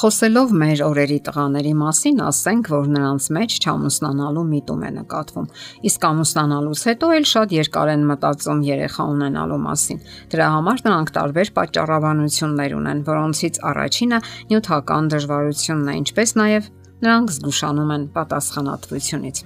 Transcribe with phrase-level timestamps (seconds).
[0.00, 5.48] Խոսելով մեր օրերի տղաների մասին, ասենք, որ նրանց մեջ չամուսնանալու միտում է նկատվում։
[5.90, 10.00] Իսկ ամուսնանալուց հետո էլ շատ երկար են մտածում երեխա ունենալու մասին։
[10.32, 14.22] Դրա համար նրանք տարբեր պատճառաբանություններ ունեն, որոնցից առաջինը
[14.54, 16.72] նյութական դժվարությունն է, ինչպես նաև
[17.04, 19.44] նրանք զգուշանում են պատասխանատվությունից։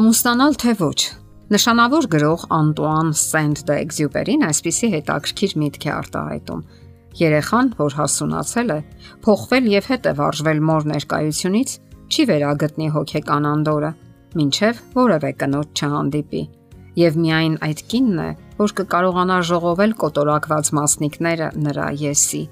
[0.00, 1.00] Ամուսնանալ թե ոչ,
[1.46, 6.64] Նշանավոր գրող Անտուան Սենտ-Դ'Եքզյուպերին այսպիսի հետաքրքիր միտք է արտահայտում
[7.16, 8.78] Երեխան, որ հասունացել է,
[9.24, 11.70] փոխվել եւ հետ է վարժվել մոր ներկայությունից,
[12.12, 13.90] չի վերագտնի հոգեկան անդորը,
[14.44, 16.42] ինչև որևէ կնոջ չհանդիպի։
[16.96, 18.28] Եվ միայն այդ կինն է,
[18.60, 22.42] որ կկարողանա ժողովել կոտորակված մասնիկները նրա եսի։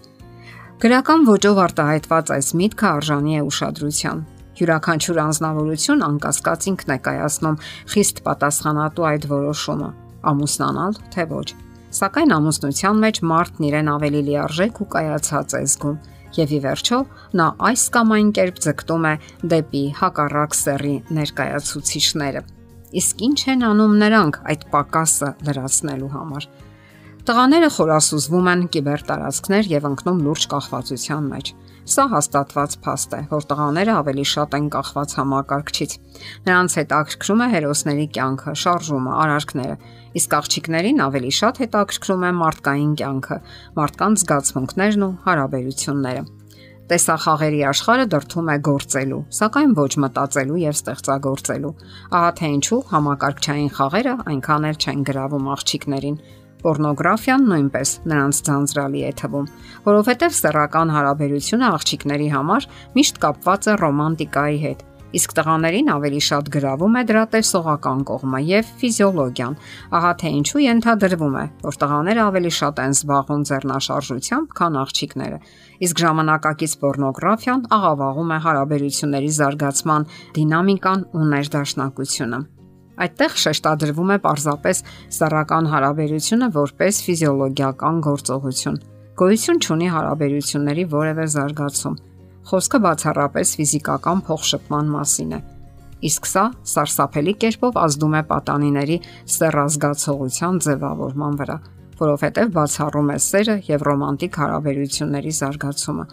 [0.85, 4.25] Գրական ոճով արտահայտված այս միտքը արժանի է ուշադրության։
[4.61, 7.61] Յուրաքանչյուր անznավորություն անկասկած ինքն է կայացնում
[7.95, 9.93] խիստ պատասխանատու այդ որոշումը՝
[10.35, 11.49] ամուսնանալ թե ոչ
[11.95, 15.99] Սակայն ամուսնության մեջ մարդն իրեն ավելի լիարժեք ու կայացած է զգում
[16.35, 16.99] եւ ի վերջո
[17.39, 19.15] նա այս կամ այն կերպ ձգտում է
[19.53, 22.43] դեպի հակառակ սեռի ներկայացուցիչները։
[22.99, 26.49] Իսկ ինչ են անում նրանք այդ պակասը լրացնելու համար։
[27.25, 31.47] Տղաները խորասուզվում են կիբերտարածքներ եւ ընկնում լուրջ կախվածության մեջ։
[31.95, 35.95] Սա հաստատված փաստ է, որ տղաները ավելի շատ են կախված համակարգչից։
[36.45, 39.79] Նրանց հետ ակրկրում է հերոսների կյանքը, շարժումը, արարքները,
[40.21, 43.43] իսկ աղջիկներին ավելի շատ հետաքրքրում է մարդկային կյանքը,
[43.81, 46.25] մարդկանց զգացմունքներն ու հարաբերությունները։
[46.85, 51.71] Տեսախաղերի աշխարհը դրթում է գործելու, սակայն ոչ մտածելու եւ ստեղծագործելու։
[52.21, 56.19] Ահա թե ինչու համակարգչային խաղերը այնքան էլ չեն գրավում աղջիկներին,
[56.65, 59.51] Պորնոգրաֆիան նույնպես նրանց ձանձրալի է թվում,
[59.85, 66.97] որովհետև սեռական հարաբերությունը աղջիկների համար միշտ կապված է ռոմանտիկայի հետ, իսկ տղաներին ավելի շատ գրավում
[66.99, 69.59] է դրա տեսողական կողմը եւ ֆիզիոլոգիան։
[69.99, 75.39] Ահա թե ինչու ենթադրվում է, որ տղաները ավելի շատ են զբաղվում ձեռնաշարժությամբ, քան աղջիկները։
[75.85, 80.11] Իսկ ժամանակակից պորնոգրաֆիան աղավաղում է հարաբերությունների զարգացման
[80.41, 82.45] դինամիկան ու ներդաշնակությունը։
[82.95, 84.83] Այդտեղ շեշտադրվում է պարզապես
[85.19, 88.79] սեռական հարաբերությունը որպես ֆիզիոլոգիական գործողություն։
[89.15, 91.99] Գոյություն չունի հարաբերությունների որևէ զարգացում։
[92.45, 95.41] Խոսքը բացառապես ֆիզիկական փոխշփման մասին է։
[96.05, 96.45] Իսկ սա
[96.75, 98.97] սարսափելի կերպով ազդում է պատանիների
[99.35, 101.57] սեռազգացողության ձևավորման վրա,
[102.01, 106.05] որովհետև բացառում է սերը եւ ռոմանտիկ հարաբերությունների զարգացումը։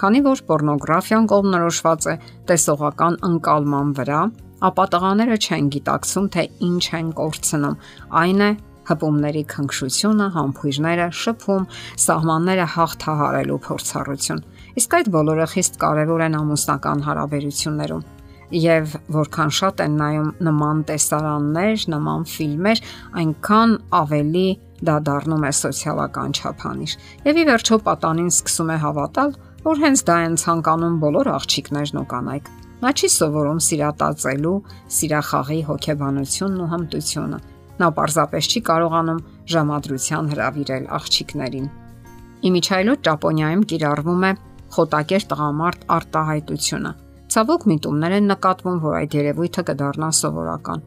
[0.00, 2.14] Քանի որ պորնոգրաֆիան կողմնորոշված է
[2.48, 4.20] տեսողական ընկալման վրա,
[4.68, 7.76] ապա տղաները չեն գիտակցում, թե ինչ են կորցնում։
[8.20, 8.50] Այն է
[8.90, 11.66] հպումների քնքշությունը, համբույրները, շփում,
[12.04, 14.40] սահմանները հաղթահարելու փորձառություն։
[14.80, 18.08] Իսկ այդ բոլորը խիստ կարևոր են ամուսնական հարաբերություններում
[18.50, 22.80] եւ որքան շատ են նայում նման տեսարաններ, նման ֆիլմեր,
[23.20, 24.48] այնքան ավելի
[24.90, 26.96] դա դառնում է սոցիալական չափանիշ։
[27.28, 29.36] Եվ ի վերջո պատանին սկսում է հավատալ,
[29.70, 32.50] որ հենց դա են ցանկանում բոլոր աղջիկներն ու կանայք։
[32.80, 34.58] Նա չի սովորում սիրատացելու,
[34.96, 37.40] սիրախաղի հոգեբանությունն ու հմտությունը։
[37.80, 39.18] Նա պարզապես չի կարողանում
[39.52, 41.66] ժամադրության հravirել աղջիկներին։
[42.50, 44.32] Իմիջայլոտ Ճապոնիայում կիրառվում է
[44.76, 46.92] խոտակեր տղամարդ արտահայտությունը։
[47.30, 50.80] Ցավոք միտումներ են նկատվում, որ այդ երևույթը կդառնա սովորական,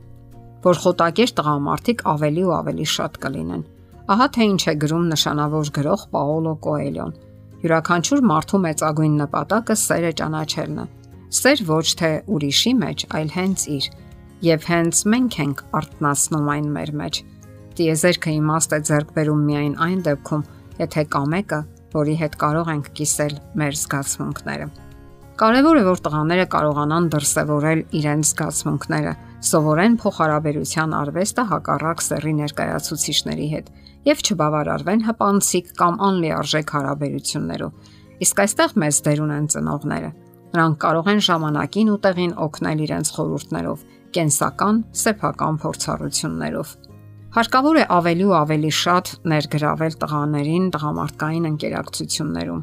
[0.66, 3.64] որ խոտակեր տղամարդիկ ավելի ու ավելի շատ կլինեն։
[4.14, 7.16] Ահա թե ինչ է գրում նշանավոր գրող Պաոլո Կոելյոն։
[7.64, 10.90] Յուրաքանչյուր մարդու մեծագույն նպատակը սերը ճանաչելն է
[11.34, 13.86] Սեր ոչ թե ուրիշի մեջ, այլ հենց իր։
[14.46, 17.20] Եվ հենց մենք ենք արտնասնում այն մեր մեջ։
[17.80, 20.44] Տիեզերքը իմաստ է ձեռք բերում միայն այն դեպքում,
[20.84, 21.60] եթե կա մեկը,
[21.94, 23.34] որի հետ կարող ենք կիսել
[23.64, 24.68] մեր զգացմունքները։
[25.34, 29.14] Կարևոր է, որ տղաները կարողանան դրսևորել իրենց զգացմունքները,
[29.50, 33.72] սովորեն փոխհարաբերության արվեստը հակառակ սեռի ներկայացուցիչների հետ
[34.14, 37.90] եւ չբավարարվեն հպանցիկ կամ անլիարժեք հարաբերություններով։
[38.24, 40.14] Իսկ այստեղ մեծ դեր ունեն ծնողները։
[40.54, 46.74] Նրանք կարող են ժամանակին ու տեղին օգնել իրենց խորհուրդներով, կենսական, սեփական փորձառություններով։
[47.34, 52.62] Հարկավոր է ավելի ու ավելի շատ ներգրավել տղաներին տղամարդկային ընկերակցություններում,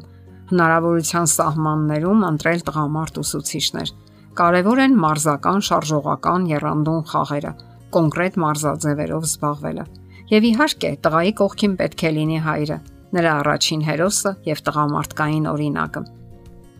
[0.51, 3.91] հնարավորության սահմաններում ընտրել տղամարդ ուսուցիչներ։
[4.39, 7.53] Կարևոր են մարզական, շարժողական, երանդուն խաղերը,
[7.91, 9.85] կոնկրետ մարզաձևերով զբաղվելը։
[10.31, 12.79] Եվ իհարկե, տղայի կողքին պետք է լինի հայրը,
[13.19, 16.07] նրա առաջին հերոսը եւ տղամարդկային օրինակը։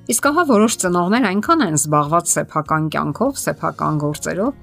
[0.10, 4.54] Իսկ ահա որոշ ծնողներ այնքան են զբաղված սեփական կյանքով, սեփական գործերով,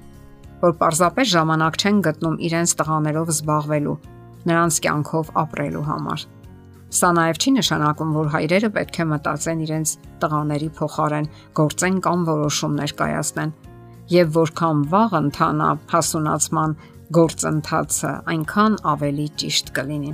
[0.59, 3.93] որ պարզապես ժամանակ չեն գտնում իրենց տղաներով զբաղվելու,
[4.49, 6.25] նրանց կյանքով ապրելու համար։
[6.99, 12.93] Սա նաև չի նշանակում, որ հայրերը պետք է մտածեն իրենց տղաների փոխարեն, գործեն կամ որոշումներ
[12.99, 13.53] կայացնեն,
[14.09, 16.75] եւ որքան վաղ ընթանա հասունացման
[17.15, 20.11] գործընթացը, այնքան ավելի ճիշտ կլինի։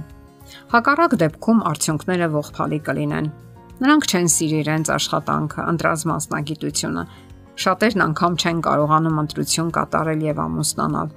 [0.75, 3.31] Հակառակ դեպքում արդյունքները ողբալի կլինեն
[3.75, 7.03] Նրանք չեն սիրի իրենց աշխատանքը, ընտրած մասնագիտությունը։
[7.65, 11.09] Շատերն անգամ չեն կարողանում ընտրություն կատարել եւ ամուսնանալ։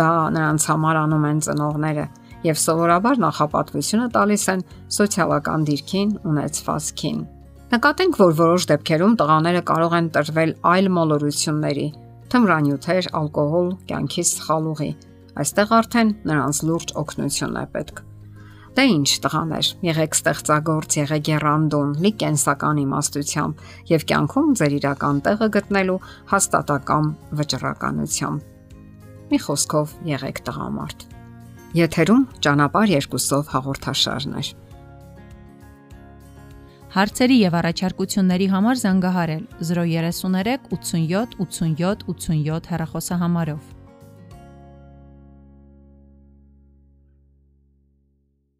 [0.00, 2.06] Դա նրանց համար անում են ծնողները
[2.46, 4.64] եւ սովորաբար նախապատվությունը տալիս են
[4.96, 7.20] սոցիալական դիրքին, ունեցվածքին։
[7.76, 11.86] Նկատենք, որ որոշ դեպքերում տղաները կարող են տրվել այլ մոլորությունների՝
[12.32, 14.90] թմրանյութեր, ալկոհոլ, կյանքից սխալուղի։
[15.36, 18.15] Այստեղ արդեն նրանց լուրջ օգնություն է պետք։
[18.76, 25.48] Դե ինչ տղաներ, եղեք ստեղծագործ, եղեք երանդուն, լի կենսական իմաստությամբ եւ կյանքում ձեր իրական տեղը
[25.54, 25.94] գտնելու
[26.32, 27.06] հաստատակամ
[27.40, 31.06] վճռականությամբ։ Մի խոսքով եղեք տղամարդ։
[31.80, 34.52] Եթերում ճանապար երկուսով հաղորդաշարներ։
[36.96, 39.42] Հարցերի եւ առաջարկությունների համար զանգահարել
[39.72, 43.75] 033 87 87 87 հեռախոսահամարով։